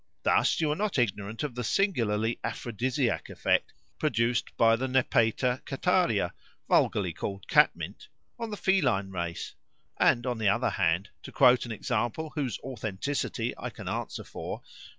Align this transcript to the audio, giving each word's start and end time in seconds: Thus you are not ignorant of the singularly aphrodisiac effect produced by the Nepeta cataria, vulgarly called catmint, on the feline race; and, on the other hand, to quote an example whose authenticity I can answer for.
Thus 0.23 0.59
you 0.59 0.71
are 0.71 0.75
not 0.75 0.97
ignorant 0.97 1.43
of 1.43 1.53
the 1.53 1.63
singularly 1.63 2.39
aphrodisiac 2.43 3.29
effect 3.29 3.71
produced 3.99 4.49
by 4.57 4.75
the 4.75 4.87
Nepeta 4.87 5.61
cataria, 5.63 6.33
vulgarly 6.67 7.13
called 7.13 7.47
catmint, 7.47 8.07
on 8.39 8.49
the 8.49 8.57
feline 8.57 9.11
race; 9.11 9.53
and, 9.99 10.25
on 10.25 10.39
the 10.39 10.49
other 10.49 10.71
hand, 10.71 11.09
to 11.21 11.31
quote 11.31 11.65
an 11.67 11.71
example 11.71 12.31
whose 12.31 12.57
authenticity 12.61 13.53
I 13.59 13.69
can 13.69 13.87
answer 13.87 14.23
for. 14.23 14.63